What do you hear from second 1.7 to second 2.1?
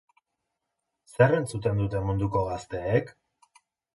dute